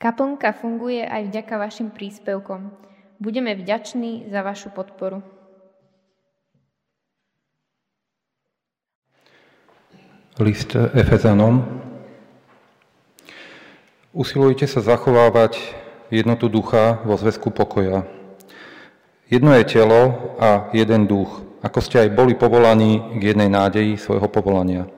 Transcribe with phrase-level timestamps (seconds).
[0.00, 2.72] Kaplnka funguje aj vďaka vašim príspevkom.
[3.20, 5.20] Budeme vďační za vašu podporu.
[10.40, 11.84] List Efezanom.
[14.16, 15.60] Usilujte sa zachovávať
[16.08, 18.08] jednotu ducha vo zväzku pokoja.
[19.28, 24.32] Jedno je telo a jeden duch, ako ste aj boli povolaní k jednej nádeji svojho
[24.32, 24.88] povolania.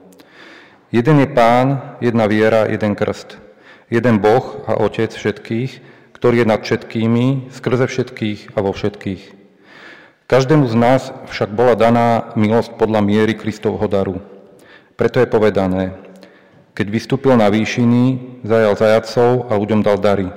[0.95, 3.43] Jeden je pán, jedna viera, jeden krst.
[3.91, 5.71] Jeden Boh a Otec všetkých,
[6.15, 9.23] ktorý je nad všetkými, skrze všetkých a vo všetkých.
[10.23, 14.23] Každému z nás však bola daná milosť podľa miery Kristovho daru.
[14.95, 15.99] Preto je povedané,
[16.73, 20.31] keď vystúpil na výšiny, zajal zajacov a ľuďom dal dary.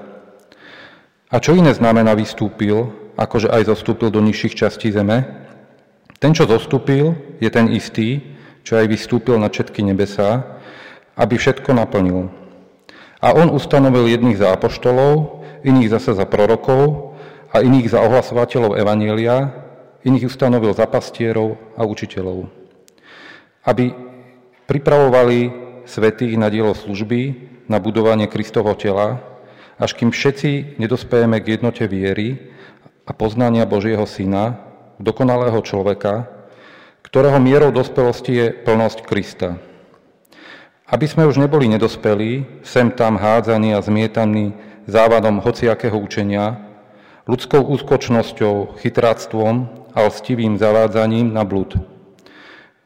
[1.33, 5.25] A čo iné znamená vystúpil, akože aj zostúpil do nižších častí zeme?
[6.21, 8.21] Ten, čo zostúpil, je ten istý,
[8.67, 10.45] čo aj vystúpil na všetky nebesá,
[11.17, 12.29] aby všetko naplnil.
[13.21, 17.15] A on ustanovil jedných za apoštolov, iných zase za prorokov
[17.53, 19.53] a iných za ohlasovateľov Evanielia,
[20.05, 22.49] iných ustanovil za pastierov a učiteľov.
[23.67, 24.07] Aby
[24.67, 25.55] Pripravovali
[25.87, 29.23] svetých na dielo služby, na budovanie Kristovho tela,
[29.79, 32.51] až kým všetci nedospejeme k jednote viery
[33.07, 34.59] a poznania Božieho Syna,
[34.99, 36.27] dokonalého človeka,
[37.07, 39.63] ktorého mierou dospelosti je plnosť Krista.
[40.87, 44.55] Aby sme už neboli nedospelí, sem tam hádzaní a zmietaní
[44.87, 46.63] závadom hociakého učenia,
[47.27, 51.75] ľudskou úskočnosťou, chytráctvom a lstivým zavádzaním na blud.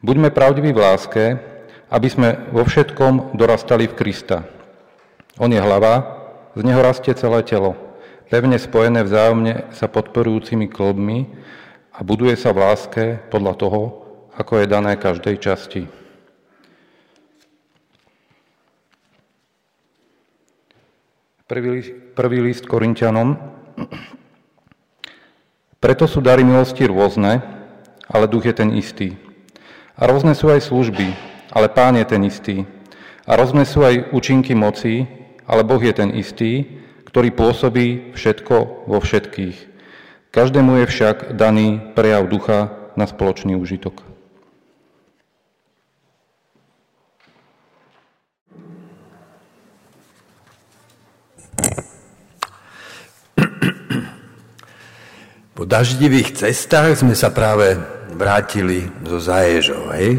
[0.01, 1.23] Buďme pravdiví v láske,
[1.93, 4.49] aby sme vo všetkom dorastali v Krista.
[5.37, 6.17] On je hlava,
[6.57, 7.77] z neho rastie celé telo,
[8.33, 11.29] pevne spojené vzájomne sa podporujúcimi klobmi
[11.93, 13.81] a buduje sa v láske podľa toho,
[14.33, 15.85] ako je dané každej časti.
[21.51, 21.83] Prvý,
[22.15, 23.35] prvý list Korintianom.
[25.83, 27.43] Preto sú dary milosti rôzne,
[28.07, 29.19] ale duch je ten istý.
[29.99, 31.11] A rôzne sú aj služby,
[31.51, 32.63] ale Pán je ten istý.
[33.27, 35.03] A rozme sú aj účinky moci,
[35.43, 36.79] ale Boh je ten istý,
[37.11, 39.57] ktorý pôsobí všetko vo všetkých.
[40.31, 44.10] Každému je však daný prejav ducha na spoločný užitok.
[55.61, 57.77] Po daždivých cestách sme sa práve
[58.17, 60.17] vrátili zo Zaježov, hej?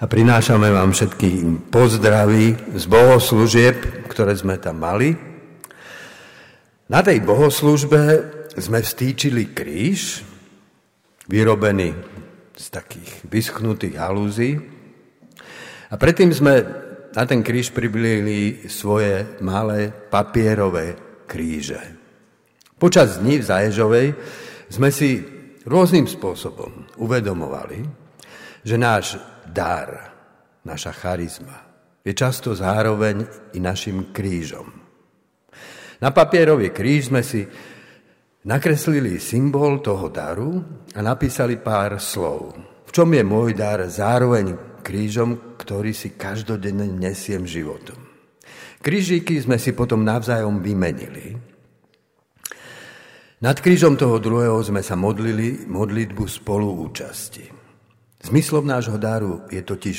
[0.00, 5.12] a prinášame vám všetkým pozdravy z bohoslúžieb, ktoré sme tam mali.
[6.88, 8.00] Na tej bohoslužbe
[8.56, 10.24] sme vstýčili kríž,
[11.28, 11.92] vyrobený
[12.56, 14.56] z takých vyschnutých halúzí
[15.92, 16.64] a predtým sme
[17.12, 20.96] na ten kríž priblili svoje malé papierové
[21.28, 22.05] kríže.
[22.76, 24.08] Počas dní v Zaježovej
[24.68, 25.24] sme si
[25.64, 27.80] rôznym spôsobom uvedomovali,
[28.60, 29.16] že náš
[29.48, 30.12] dar,
[30.60, 31.56] naša charizma,
[32.04, 33.24] je často zároveň
[33.56, 34.68] i našim krížom.
[36.04, 37.48] Na papierový kríž sme si
[38.44, 40.60] nakreslili symbol toho daru
[40.92, 42.60] a napísali pár slov.
[42.84, 44.52] V čom je môj dar zároveň
[44.84, 47.96] krížom, ktorý si každodenne nesiem životom.
[48.84, 51.55] Krížiky sme si potom navzájom vymenili.
[53.36, 57.44] Nad krížom toho druhého sme sa modlili modlitbu spoluúčasti.
[58.24, 59.98] Zmyslom nášho daru je totiž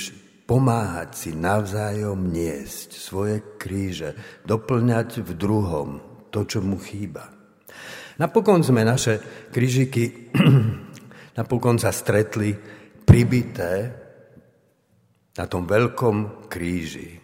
[0.49, 6.01] pomáhať si navzájom niesť svoje kríže, doplňať v druhom
[6.33, 7.29] to, čo mu chýba.
[8.17, 9.21] Napokon sme naše
[9.53, 10.33] krížiky
[11.37, 12.57] napokon sa stretli
[13.05, 13.73] pribité
[15.37, 17.21] na tom veľkom kríži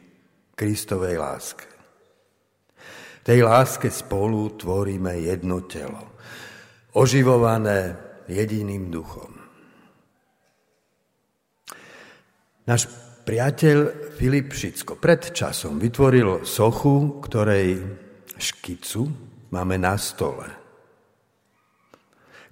[0.53, 1.72] Kristovej láske.
[3.23, 6.19] Tej láske spolu tvoríme jedno telo,
[7.00, 7.95] oživované
[8.28, 9.31] jediným duchom.
[12.67, 12.88] Náš
[13.23, 17.80] priateľ Filip Šicko pred časom vytvoril sochu, ktorej
[18.36, 19.07] škicu
[19.56, 20.47] máme na stole.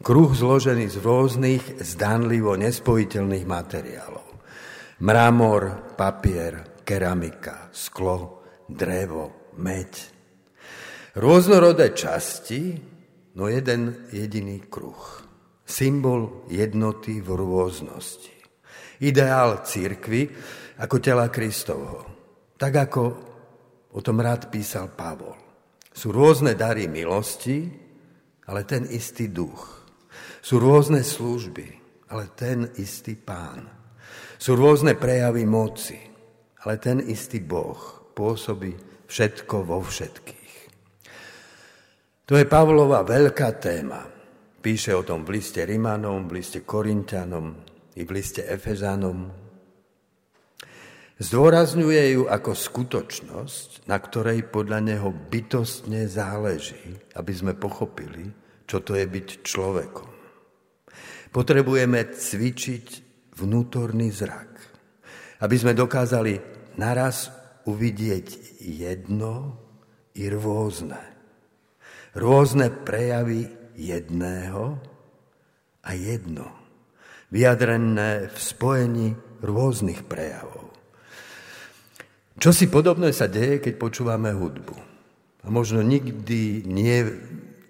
[0.01, 4.27] Kruh zložený z rôznych, zdánlivo nespojiteľných materiálov.
[5.03, 10.20] Mramor, papier, keramika, sklo, drevo, meď.
[11.15, 12.79] Rôznorodé časti,
[13.35, 15.23] no jeden jediný kruh.
[15.67, 18.41] Symbol jednoty v rôznosti
[19.01, 20.29] ideál církvy
[20.77, 22.05] ako tela Kristovho.
[22.55, 23.03] Tak ako
[23.97, 25.35] o tom rád písal Pavol.
[25.91, 27.67] Sú rôzne dary milosti,
[28.47, 29.83] ale ten istý duch.
[30.39, 31.67] Sú rôzne služby,
[32.13, 33.67] ale ten istý pán.
[34.41, 35.99] Sú rôzne prejavy moci,
[36.63, 37.77] ale ten istý Boh
[38.15, 38.73] pôsobí
[39.05, 40.40] všetko vo všetkých.
[42.31, 44.07] To je Pavlova veľká téma.
[44.63, 47.59] Píše o tom v liste Rimanom, v liste Korintianom
[47.99, 49.27] i v liste Efezanom.
[51.19, 58.31] Zdôrazňuje ju ako skutočnosť, na ktorej podľa neho bytostne záleží, aby sme pochopili,
[58.63, 60.11] čo to je byť človekom.
[61.35, 62.87] Potrebujeme cvičiť
[63.43, 64.51] vnútorný zrak,
[65.43, 66.39] aby sme dokázali
[66.79, 67.27] naraz
[67.67, 69.59] uvidieť jedno
[70.15, 71.10] i rôzne.
[72.11, 73.47] Rôzne prejavy
[73.79, 74.75] jedného
[75.81, 76.51] a jedno,
[77.31, 79.07] vyjadrené v spojení
[79.39, 80.69] rôznych prejavov.
[82.41, 84.75] Čo si podobné sa deje, keď počúvame hudbu.
[85.41, 86.97] A možno nikdy nie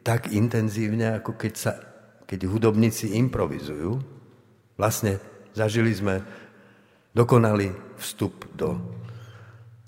[0.02, 1.74] tak intenzívne, ako keď, sa,
[2.28, 4.00] keď hudobníci improvizujú.
[4.76, 5.22] Vlastne
[5.54, 6.24] zažili sme
[7.12, 8.80] dokonalý vstup do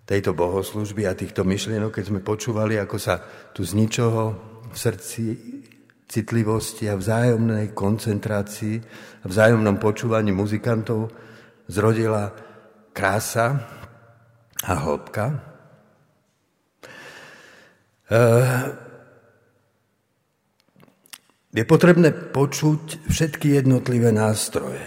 [0.03, 3.23] tejto bohoslužby a týchto myšlienok, keď sme počúvali, ako sa
[3.55, 4.23] tu z ničoho
[4.67, 5.23] v srdci
[6.07, 8.75] citlivosti a vzájomnej koncentrácii
[9.23, 11.09] a vzájomnom počúvaní muzikantov
[11.71, 12.29] zrodila
[12.91, 13.65] krása
[14.61, 15.25] a hĺbka.
[18.13, 18.83] Eh,
[21.53, 24.83] je potrebné počuť všetky jednotlivé nástroje,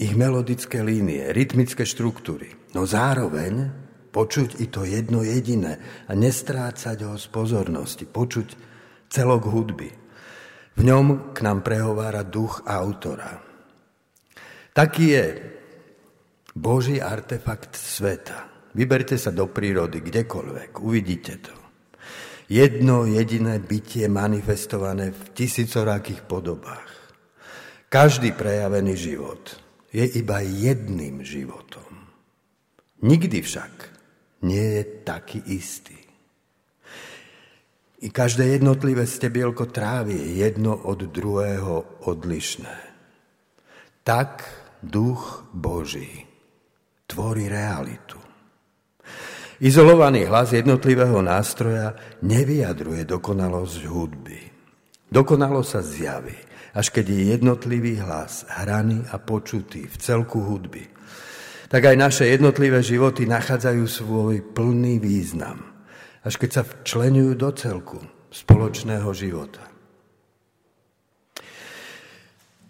[0.00, 3.85] ich melodické línie, rytmické štruktúry, no zároveň
[4.16, 5.76] Počuť i to jedno jediné
[6.08, 8.08] a nestrácať ho z pozornosti.
[8.08, 8.48] Počuť
[9.12, 9.92] celok hudby.
[10.72, 13.44] V ňom k nám prehovára duch autora.
[14.72, 15.26] Taký je
[16.56, 18.72] Boží artefakt sveta.
[18.72, 21.52] Vyberte sa do prírody, kdekoľvek, uvidíte to.
[22.48, 26.88] Jedno jediné bytie manifestované v tisícorakých podobách.
[27.92, 29.60] Každý prejavený život
[29.92, 32.08] je iba jedným životom.
[33.04, 33.95] Nikdy však
[34.42, 35.96] nie je taký istý.
[38.04, 42.76] I každé jednotlivé stebielko trávy je jedno od druhého odlišné.
[44.04, 44.44] Tak
[44.84, 46.28] duch Boží
[47.08, 48.20] tvorí realitu.
[49.56, 54.40] Izolovaný hlas jednotlivého nástroja nevyjadruje dokonalosť hudby.
[55.08, 56.36] Dokonalo sa zjaví,
[56.76, 60.84] až keď je jednotlivý hlas hraný a počutý v celku hudby–
[61.66, 65.62] tak aj naše jednotlivé životy nachádzajú svoj plný význam,
[66.22, 67.98] až keď sa včlenujú do celku
[68.30, 69.64] spoločného života.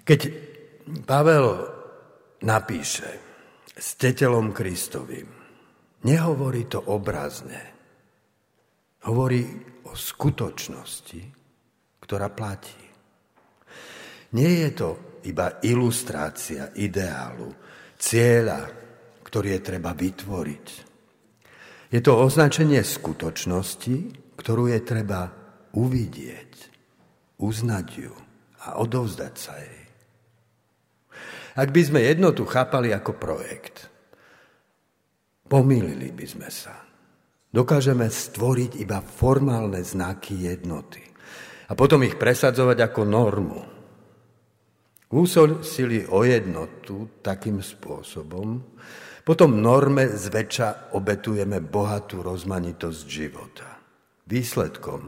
[0.06, 0.20] Keď
[1.02, 1.46] Pavel
[2.46, 3.10] napíše
[3.74, 5.26] s tetelom Kristovým,
[6.06, 7.74] nehovorí to obrazne,
[9.10, 9.42] hovorí
[9.90, 11.22] o skutočnosti,
[11.98, 12.86] ktorá platí.
[14.38, 14.88] Nie je to
[15.26, 17.50] iba ilustrácia ideálu,
[17.98, 18.85] cieľa,
[19.36, 20.66] ktorý je treba vytvoriť.
[21.92, 23.96] Je to označenie skutočnosti,
[24.32, 25.28] ktorú je treba
[25.76, 26.52] uvidieť,
[27.36, 28.16] uznať ju
[28.64, 29.84] a odovzdať sa jej.
[31.52, 33.92] Ak by sme jednotu chápali ako projekt,
[35.52, 36.72] pomýlili by sme sa.
[37.52, 41.04] Dokážeme stvoriť iba formálne znaky jednoty
[41.68, 43.60] a potom ich presadzovať ako normu.
[45.12, 48.64] Úsili o jednotu takým spôsobom,
[49.26, 53.66] potom norme zväčša obetujeme bohatú rozmanitosť života.
[54.22, 55.02] Výsledkom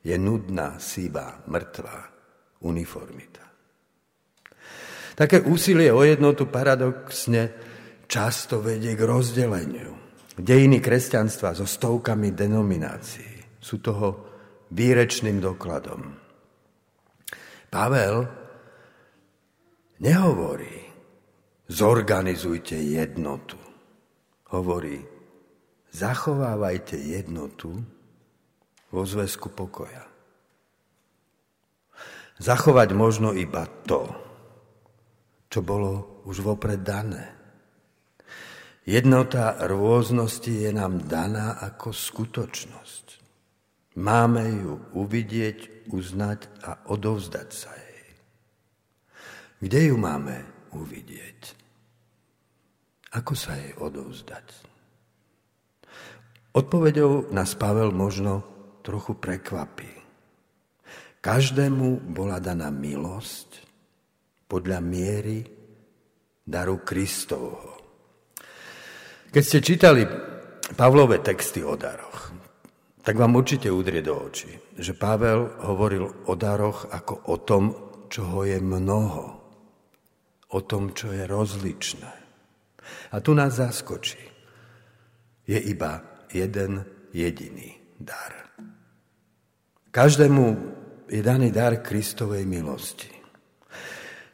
[0.00, 2.08] je nudná, síba, mŕtva
[2.64, 3.44] uniformita.
[5.12, 7.52] Také úsilie o jednotu paradoxne
[8.08, 9.92] často vedie k rozdeleniu.
[10.32, 14.08] Dejiny kresťanstva so stovkami denominácií sú toho
[14.72, 16.16] výrečným dokladom.
[17.68, 18.24] Pavel
[20.00, 20.81] nehovorí,
[21.68, 23.58] zorganizujte jednotu.
[24.52, 25.00] Hovorí,
[25.92, 27.80] zachovávajte jednotu
[28.92, 30.04] vo zväzku pokoja.
[32.42, 34.10] Zachovať možno iba to,
[35.52, 37.32] čo bolo už vopred dané.
[38.82, 43.22] Jednota rôznosti je nám daná ako skutočnosť.
[44.00, 48.08] Máme ju uvidieť, uznať a odovzdať sa jej.
[49.62, 50.42] Kde ju máme
[50.72, 51.40] uvidieť?
[53.12, 54.72] Ako sa jej odovzdať?
[56.52, 58.44] Odpovedou nás Pavel možno
[58.84, 59.88] trochu prekvapí.
[61.22, 63.64] Každému bola daná milosť
[64.50, 65.46] podľa miery
[66.44, 67.78] daru Kristovho.
[69.32, 70.02] Keď ste čítali
[70.76, 72.32] Pavlové texty o daroch,
[73.02, 77.64] tak vám určite udrie do očí, že Pavel hovoril o daroch ako o tom,
[78.12, 79.41] čoho je mnoho,
[80.52, 82.12] o tom, čo je rozličné.
[83.12, 84.20] A tu nás zaskočí.
[85.48, 86.00] Je iba
[86.32, 88.52] jeden jediný dar.
[89.92, 90.44] Každému
[91.12, 93.12] je daný dar Kristovej milosti.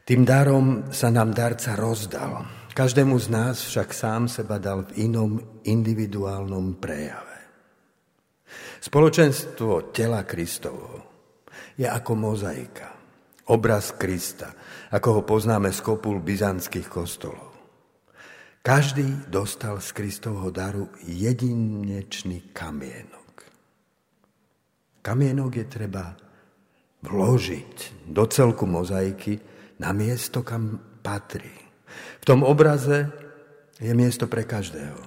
[0.07, 2.47] Tým darom sa nám darca rozdal.
[2.73, 7.39] Každému z nás však sám seba dal v inom individuálnom prejave.
[8.79, 11.03] Spoločenstvo tela Kristovo
[11.75, 12.89] je ako mozaika,
[13.51, 14.55] obraz Krista,
[14.89, 17.53] ako ho poznáme z kopul byzantských kostolov.
[18.65, 23.49] Každý dostal z Kristovho daru jedinečný kamienok.
[25.01, 26.13] Kamienok je treba
[27.01, 29.39] vložiť do celku mozaiky
[29.79, 31.55] na miesto, kam patrí.
[32.21, 33.09] V tom obraze
[33.79, 35.01] je miesto pre každého.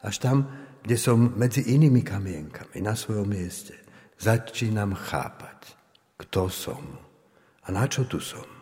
[0.00, 0.36] Až tam,
[0.80, 3.74] kde som medzi inými kamienkami na svojom mieste,
[4.16, 5.74] začínam chápať,
[6.16, 6.82] kto som
[7.64, 8.53] a na čo tu som.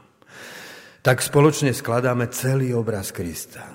[1.03, 3.75] Tak spoločne skladáme celý obraz Krista.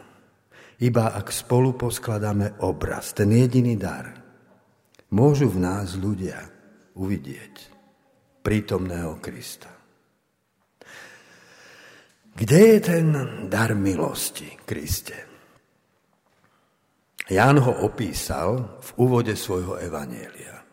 [0.79, 4.15] Iba ak spolu poskladáme obraz, ten jediný dar,
[5.11, 6.39] môžu v nás ľudia
[6.95, 7.53] uvidieť
[8.39, 9.67] prítomného Krista.
[12.31, 13.05] Kde je ten
[13.51, 15.27] dar milosti, Kriste?
[17.27, 20.63] Ján ho opísal v úvode svojho evanielia.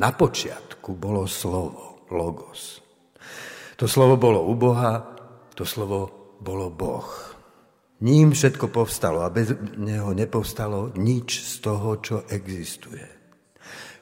[0.00, 2.80] Na počiatku bolo slovo, logos.
[3.76, 5.11] To slovo bolo u Boha,
[5.54, 7.08] to slovo bolo Boh.
[8.02, 13.06] Ním všetko povstalo a bez neho nepovstalo nič z toho, čo existuje.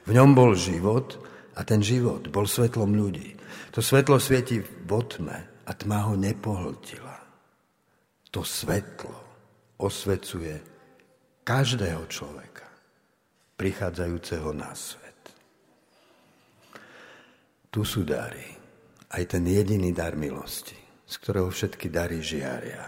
[0.01, 1.21] V ňom bol život
[1.53, 3.37] a ten život bol svetlom ľudí.
[3.77, 5.37] To svetlo svieti v tme
[5.69, 7.13] a tma ho nepohltila.
[8.33, 9.13] To svetlo
[9.77, 10.57] osvecuje
[11.45, 12.65] každého človeka,
[13.53, 15.19] prichádzajúceho na svet.
[17.69, 18.49] Tu sú dary,
[19.13, 20.80] aj ten jediný dar milosti,
[21.11, 22.87] z ktorého všetky dary žiaria.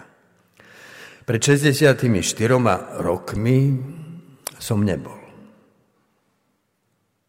[1.27, 1.99] Pred 64
[3.03, 3.59] rokmi
[4.55, 5.19] som nebol.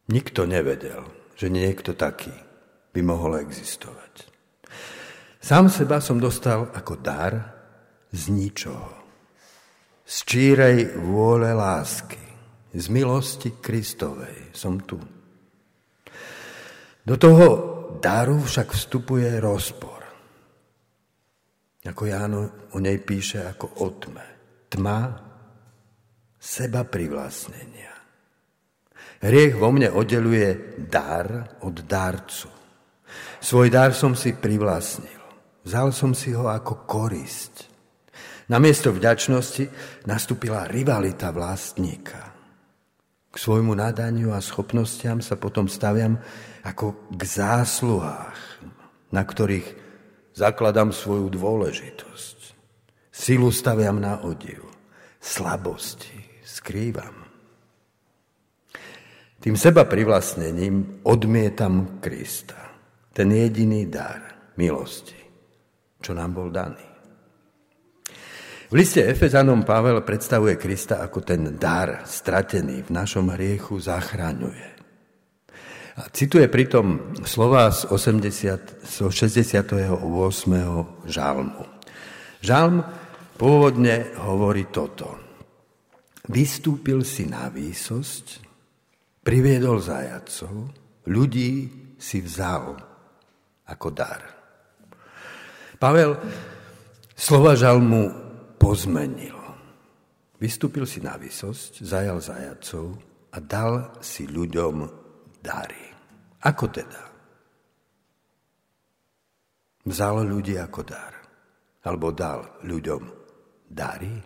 [0.06, 1.02] Nikto nevedel,
[1.34, 2.30] že niekto taký
[2.94, 4.30] by mohol existovať.
[5.42, 7.32] Sám seba som dostal ako dar
[8.14, 9.02] z ničoho.
[10.06, 12.22] Z čírej vôle lásky,
[12.70, 15.00] z milosti Kristovej som tu.
[17.04, 17.46] Do toho
[17.98, 19.93] daru však vstupuje rozpor.
[21.84, 24.26] Ako Jáno o nej píše ako o tme.
[24.72, 24.98] Tma
[26.40, 27.92] seba privlastnenia.
[29.24, 32.52] Hriech vo mne oddeluje dar od darcu.
[33.40, 35.20] Svoj dar som si privlastnil.
[35.64, 37.72] Vzal som si ho ako korisť.
[38.52, 39.64] Namiesto vďačnosti
[40.04, 42.36] nastúpila rivalita vlastníka.
[43.32, 46.20] K svojmu nadaniu a schopnostiam sa potom staviam
[46.60, 48.40] ako k zásluhách,
[49.08, 49.83] na ktorých
[50.34, 52.38] zakladám svoju dôležitosť.
[53.14, 54.66] Silu staviam na odiv,
[55.22, 57.24] slabosti skrývam.
[59.38, 62.58] Tým seba privlastnením odmietam Krista.
[63.14, 65.20] Ten jediný dar milosti,
[66.02, 66.82] čo nám bol daný.
[68.66, 74.73] V liste Efezanom Pavel predstavuje Krista ako ten dar stratený v našom hriechu zachraňuje.
[75.94, 79.94] A cituje pritom slova z, 80, z 68.
[81.06, 81.62] žalmu.
[82.42, 82.82] Žalm
[83.38, 85.14] pôvodne hovorí toto.
[86.26, 88.42] Vystúpil si na výsosť,
[89.22, 90.74] priviedol zajacov,
[91.06, 92.74] ľudí si vzal
[93.70, 94.34] ako dar.
[95.78, 96.18] Pavel
[97.14, 98.10] slova žalmu
[98.58, 99.38] pozmenil.
[100.42, 102.98] Vystúpil si na vysosť, zajal zajacov
[103.30, 105.03] a dal si ľuďom
[105.44, 105.84] dary.
[106.40, 107.02] Ako teda?
[109.84, 111.12] Vzal ľudí ako dar.
[111.84, 113.02] Alebo dal ľuďom
[113.68, 114.16] dary.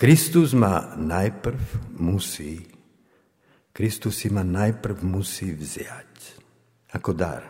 [0.00, 2.76] Kristus ma najprv musí
[3.76, 6.12] Kristus si ma najprv musí vziať
[6.96, 7.44] ako dar.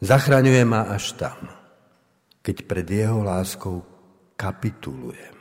[0.00, 1.52] Zachraňuje ma až tam,
[2.40, 3.84] keď pred jeho láskou
[4.40, 5.36] kapitulujem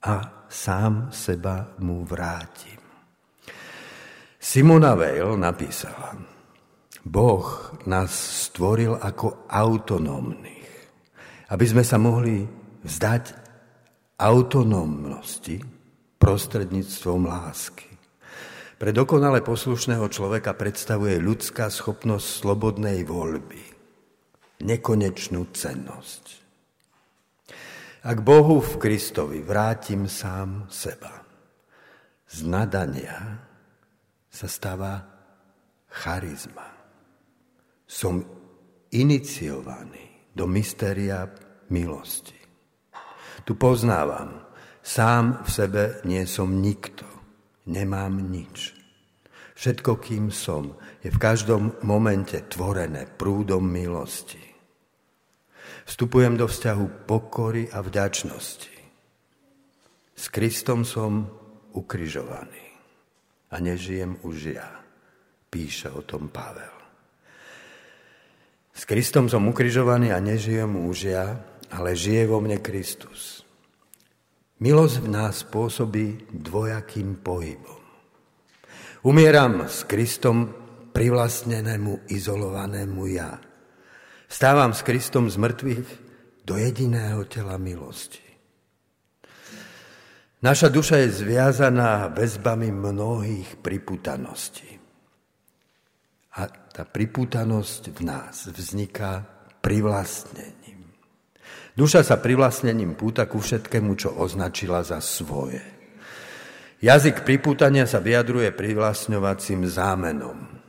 [0.00, 2.73] a sám seba mu vrátim.
[4.44, 6.20] Simona Weil napísala,
[7.00, 8.12] Boh nás
[8.44, 10.68] stvoril ako autonómnych,
[11.48, 12.44] aby sme sa mohli
[12.84, 13.24] vzdať
[14.20, 15.64] autonómnosti
[16.20, 17.88] prostredníctvom lásky.
[18.76, 23.64] Pre dokonale poslušného človeka predstavuje ľudská schopnosť slobodnej voľby,
[24.60, 26.24] nekonečnú cennosť.
[28.04, 31.24] Ak Bohu v Kristovi vrátim sám seba,
[32.28, 33.40] z nadania
[34.34, 34.98] sa stáva
[35.86, 36.66] charizma.
[37.86, 38.18] Som
[38.90, 41.30] iniciovaný do mystéria
[41.70, 42.34] milosti.
[43.46, 44.42] Tu poznávam,
[44.84, 47.08] Sám v sebe nie som nikto.
[47.64, 48.76] Nemám nič.
[49.56, 54.44] Všetko, kým som, je v každom momente tvorené prúdom milosti.
[55.88, 58.76] Vstupujem do vzťahu pokory a vďačnosti.
[60.12, 61.32] S Kristom som
[61.72, 62.73] ukrižovaný
[63.54, 64.82] a nežijem už ja,
[65.46, 66.74] píše o tom Pavel.
[68.74, 71.38] S Kristom som ukrižovaný a nežijem už ja,
[71.70, 73.46] ale žije vo mne Kristus.
[74.58, 77.82] Milosť v nás pôsobí dvojakým pohybom.
[79.06, 80.50] Umieram s Kristom
[80.90, 83.38] privlastnenému, izolovanému ja.
[84.26, 85.88] Stávam s Kristom z mŕtvych
[86.42, 88.23] do jediného tela milosti.
[90.44, 94.76] Naša duša je zviazaná väzbami mnohých priputaností.
[96.36, 99.24] A tá priputanosť v nás vzniká
[99.64, 100.84] privlastnením.
[101.72, 105.64] Duša sa privlastnením púta ku všetkému, čo označila za svoje.
[106.84, 110.60] Jazyk pripútania sa vyjadruje privlastňovacím zámenom.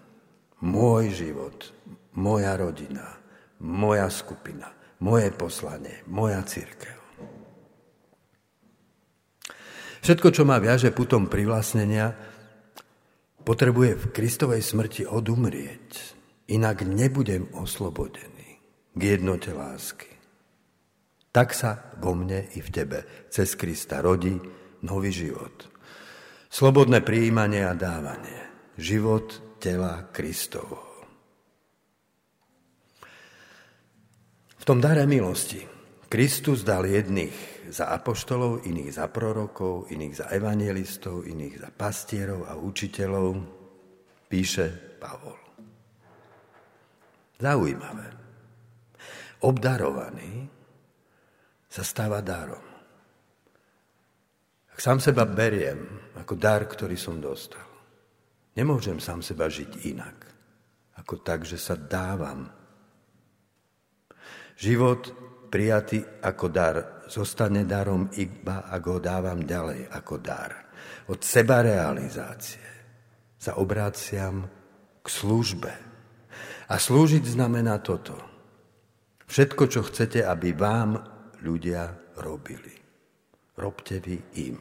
[0.63, 1.75] Môj život,
[2.15, 3.19] moja rodina,
[3.59, 4.71] moja skupina,
[5.03, 6.94] moje poslanie, moja církev.
[10.05, 12.13] Všetko, čo ma viaže putom privlastnenia,
[13.41, 16.13] potrebuje v Kristovej smrti odumrieť,
[16.53, 18.61] inak nebudem oslobodený
[18.93, 20.13] k jednote lásky.
[21.33, 23.01] Tak sa vo mne i v tebe
[23.33, 24.37] cez Krista rodí
[24.85, 25.73] nový život.
[26.53, 28.45] Slobodné prijímanie a dávanie.
[28.77, 30.85] Život tela Kristovo.
[34.53, 35.74] V tom dare milosti
[36.05, 42.53] Kristus dal jedných za apoštolov, iných za prorokov, iných za evangelistov, iných za pastierov a
[42.53, 43.41] učiteľov,
[44.29, 45.37] píše Pavol.
[47.41, 48.07] Zaujímavé.
[49.43, 50.47] Obdarovaný
[51.67, 52.63] sa stáva darom.
[54.71, 57.65] Ak sám seba beriem ako dar, ktorý som dostal,
[58.55, 60.17] nemôžem sám seba žiť inak,
[60.95, 62.47] ako tak, že sa dávam.
[64.55, 66.75] Život prijatý ako dar
[67.07, 70.51] zostane darom iba, ak ho dávam ďalej ako dar.
[71.09, 72.65] Od seba realizácie
[73.37, 74.49] sa obráciam
[75.05, 75.73] k službe.
[76.65, 78.17] A slúžiť znamená toto.
[79.29, 80.97] Všetko, čo chcete, aby vám
[81.45, 82.73] ľudia robili.
[83.53, 84.57] Robte vy im.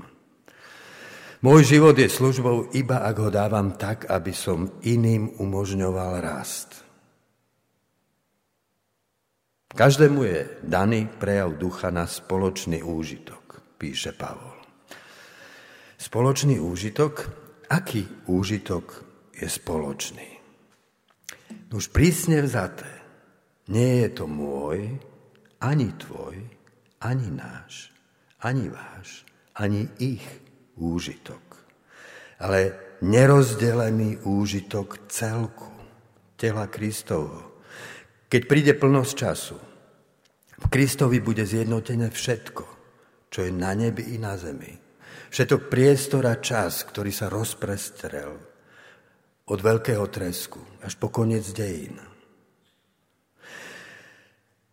[1.45, 6.84] Môj život je službou iba ak ho dávam tak, aby som iným umožňoval rast.
[9.75, 14.55] Každému je daný prejav ducha na spoločný úžitok, píše Pavol.
[15.99, 17.27] Spoločný úžitok?
[17.67, 19.03] Aký úžitok
[19.35, 20.31] je spoločný?
[21.75, 22.87] Už prísne vzaté,
[23.75, 24.95] nie je to môj,
[25.59, 26.39] ani tvoj,
[27.03, 27.91] ani náš,
[28.47, 29.27] ani váš,
[29.59, 30.23] ani ich
[30.79, 31.43] úžitok,
[32.39, 35.75] ale nerozdelený úžitok celku,
[36.39, 37.54] tela Kristovho.
[38.35, 39.55] Keď príde plnosť času,
[40.59, 42.65] v Kristovi bude zjednotené všetko,
[43.31, 44.75] čo je na nebi i na zemi.
[45.31, 48.35] Všetok priestor a čas, ktorý sa rozprestrel
[49.47, 51.95] od veľkého tresku až po koniec dejín.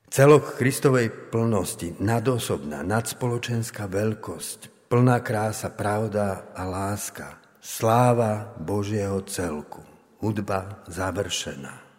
[0.09, 9.85] Celok Kristovej plnosti, nadosobná, nadspoločenská veľkosť, plná krása, pravda a láska, sláva Božieho celku,
[10.17, 11.90] hudba završená.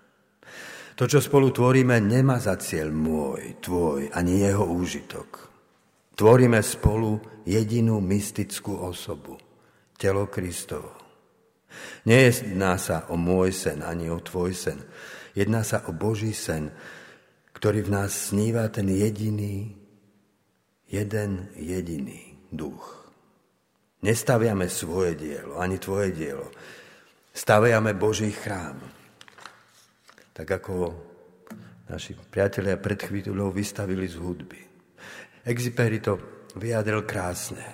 [0.97, 5.49] To, čo spolu tvoríme, nemá za cieľ môj, tvoj, ani jeho úžitok.
[6.13, 7.17] Tvoríme spolu
[7.49, 9.41] jedinú mystickú osobu,
[9.97, 10.93] telo Kristovo.
[12.05, 14.79] Nejedná sa o môj sen, ani o tvoj sen.
[15.33, 16.69] Jedná sa o Boží sen,
[17.57, 19.73] ktorý v nás sníva ten jediný,
[20.93, 23.09] jeden jediný duch.
[24.05, 26.53] Nestaviame svoje dielo, ani tvoje dielo.
[27.33, 29.02] Staviame Boží chrám.
[30.33, 30.75] Tak ako
[31.93, 34.61] naši priatelia pred chvíľou vystavili z hudby.
[35.45, 36.17] Exiperi to
[36.57, 37.65] vyjadril krásne.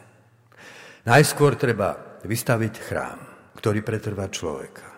[1.06, 3.20] Najskôr treba vystaviť chrám,
[3.54, 4.88] ktorý pretrvá človeka.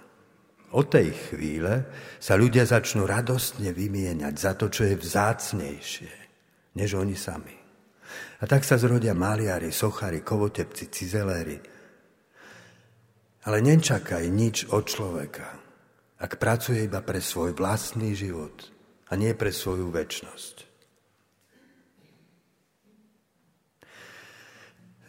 [0.71, 1.87] Od tej chvíle
[2.23, 6.15] sa ľudia začnú radostne vymieňať za to, čo je vzácnejšie,
[6.79, 7.57] než oni sami.
[8.41, 11.59] A tak sa zrodia maliari, sochári, kovotepci, cizeléri.
[13.45, 15.60] Ale nečakaj nič od človeka,
[16.21, 18.69] ak pracuje iba pre svoj vlastný život
[19.09, 20.69] a nie pre svoju väčnosť.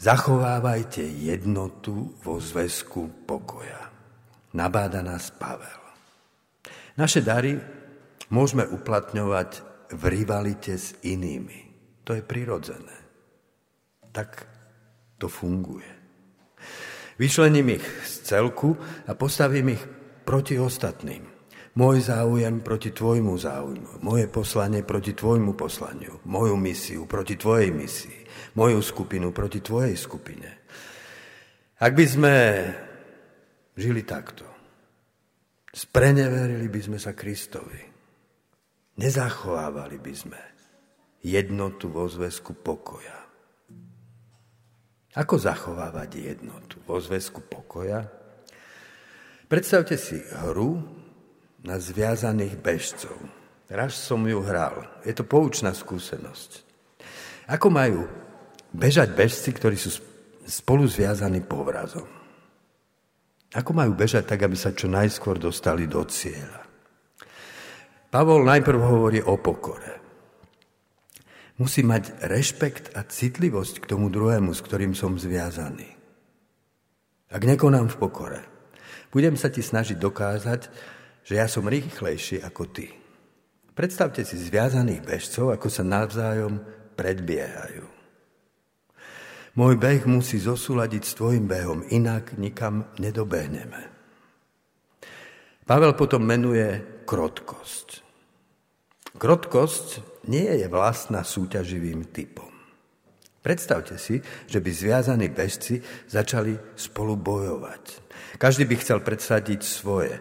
[0.02, 3.92] Zachovávajte jednotu vo zväzku pokoja
[4.56, 5.82] nabáda nás Pavel.
[7.00, 7.56] Naše dary
[8.32, 9.50] môžeme uplatňovať
[9.96, 11.72] v rivalite s inými.
[12.08, 12.98] To je prirodzené.
[14.12, 14.48] Tak
[15.16, 15.88] to funguje.
[17.16, 18.76] Vyšlením ich z celku
[19.08, 19.84] a postavím ich
[20.22, 21.28] proti ostatným.
[21.72, 28.28] Môj záujem proti tvojmu záujmu, moje poslanie proti tvojmu poslaniu, moju misiu proti tvojej misii,
[28.60, 30.68] moju skupinu proti tvojej skupine.
[31.80, 32.36] Ak by sme
[33.80, 34.44] žili takto,
[35.72, 37.80] spreneverili by sme sa Kristovi,
[39.00, 40.42] nezachovávali by sme
[41.24, 43.16] jednotu vo zväzku pokoja.
[45.16, 48.21] Ako zachovávať jednotu vo zväzku pokoja?
[49.52, 50.16] Predstavte si
[50.48, 50.80] hru,
[51.62, 53.16] na zviazaných bežcov.
[53.68, 54.88] Raz som ju hral.
[55.04, 56.64] Je to poučná skúsenosť.
[57.52, 58.08] Ako majú
[58.72, 59.92] bežať bežci, ktorí sú
[60.48, 62.08] spolu zviazaní povrazom?
[63.52, 66.64] Ako majú bežať tak, aby sa čo najskôr dostali do cieľa?
[68.12, 70.00] Pavol najprv hovorí o pokore.
[71.60, 75.88] Musí mať rešpekt a citlivosť k tomu druhému, s ktorým som zviazaný.
[77.32, 78.51] Ak nekonám v pokore,
[79.12, 80.62] budem sa ti snažiť dokázať,
[81.22, 82.90] že ja som rýchlejší ako ty.
[83.72, 86.60] Predstavte si zviazaných bežcov, ako sa navzájom
[86.98, 87.88] predbiehajú.
[89.52, 93.92] Môj beh musí zosúľadiť s tvojim behom, inak nikam nedobehneme.
[95.68, 98.04] Pavel potom menuje krotkosť.
[99.16, 99.88] Krotkosť
[100.32, 102.52] nie je vlastná súťaživým typom.
[103.42, 108.01] Predstavte si, že by zviazaní bežci začali spolu bojovať.
[108.38, 110.16] Každý by chcel predsadiť svoje.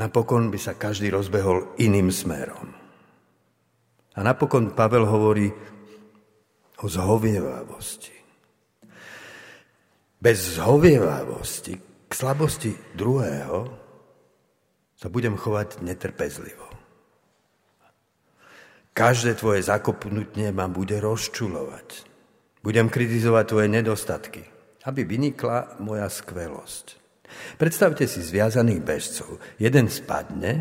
[0.00, 2.74] Napokon by sa každý rozbehol iným smerom.
[4.12, 5.52] A napokon Pavel hovorí
[6.82, 8.16] o zhovievavosti.
[10.22, 11.74] Bez zhovievavosti
[12.06, 13.66] k slabosti druhého
[14.94, 16.68] sa budem chovať netrpezlivo.
[18.92, 22.04] Každé tvoje zakopnutie ma bude rozčulovať.
[22.60, 24.51] Budem kritizovať tvoje nedostatky,
[24.86, 27.02] aby vynikla moja skvelosť.
[27.56, 29.40] Predstavte si zviazaných bežcov.
[29.56, 30.52] Jeden spadne,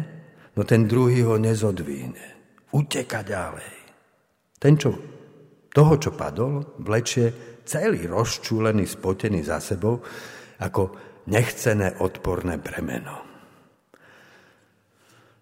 [0.56, 2.40] no ten druhý ho nezodvíne.
[2.72, 3.76] Uteka ďalej.
[4.62, 4.96] Ten, čo
[5.72, 10.00] toho, čo padol, vlečie celý rozčúlený, spotený za sebou,
[10.62, 10.82] ako
[11.28, 13.28] nechcené odporné bremeno.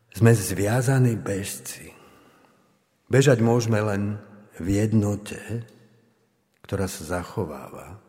[0.10, 1.94] Sme zviazaní bežci.
[3.10, 4.18] Bežať môžeme len
[4.58, 5.38] v jednote,
[6.66, 8.09] ktorá sa zachováva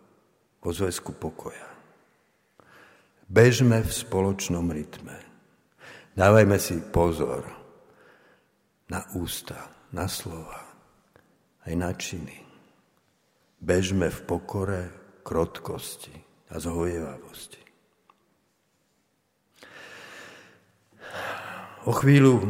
[0.61, 1.69] vo zväzku pokoja.
[3.31, 5.17] Bežme v spoločnom rytme.
[6.19, 7.47] Dávajme si pozor
[8.91, 10.61] na ústa, na slova,
[11.65, 12.37] aj na činy.
[13.63, 14.83] Bežme v pokore,
[15.23, 16.17] krotkosti
[16.51, 17.63] a zhojevavosti.
[21.89, 22.45] O chvíľu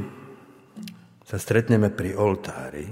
[1.22, 2.88] sa stretneme pri oltári,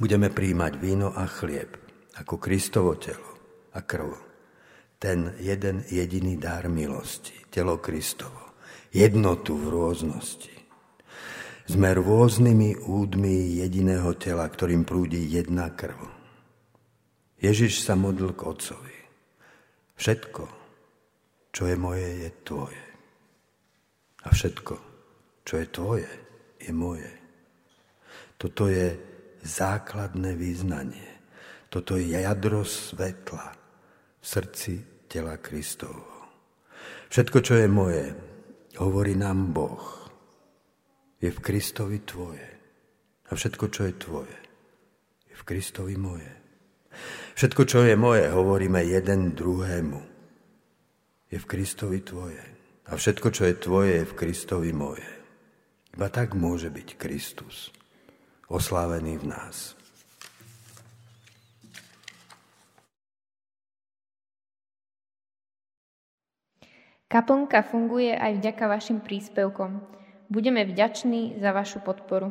[0.00, 1.76] budeme príjmať víno a chlieb
[2.16, 3.29] ako Kristovo telo
[3.74, 4.30] a krv
[5.00, 8.52] ten jeden jediný dar milosti, telo Kristovo,
[8.92, 10.52] jednotu v rôznosti.
[11.64, 15.96] Sme rôznymi údmi jediného tela, ktorým prúdi jedna krv.
[17.40, 18.98] Ježiš sa modlil k Otcovi.
[19.96, 20.44] Všetko,
[21.48, 22.84] čo je moje, je tvoje.
[24.20, 24.74] A všetko,
[25.48, 26.10] čo je tvoje,
[26.60, 27.08] je moje.
[28.36, 28.92] Toto je
[29.40, 31.08] základné význanie.
[31.72, 33.59] Toto je jadro svetla
[34.20, 34.74] v srdci
[35.08, 36.28] tela Kristovho.
[37.10, 38.04] Všetko, čo je moje,
[38.78, 39.82] hovorí nám Boh,
[41.18, 42.48] je v Kristovi tvoje.
[43.30, 44.38] A všetko, čo je tvoje,
[45.26, 46.30] je v Kristovi moje.
[47.34, 50.00] Všetko, čo je moje, hovoríme jeden druhému,
[51.30, 52.42] je v Kristovi tvoje.
[52.90, 55.06] A všetko, čo je tvoje, je v Kristovi moje.
[55.94, 57.70] Iba tak môže byť Kristus
[58.50, 59.78] oslávený v nás.
[67.10, 69.82] Kaplnka funguje aj vďaka vašim príspevkom.
[70.30, 72.30] Budeme vďační za vašu podporu.